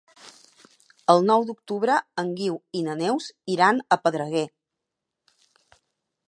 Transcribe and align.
El 1.13 1.19
nou 1.31 1.43
d'octubre 1.49 1.97
en 2.23 2.31
Guiu 2.39 2.57
i 2.79 2.81
na 2.87 2.95
Neus 3.03 3.29
iran 3.57 3.83
a 3.85 3.99
Pedreguer. 4.07 4.45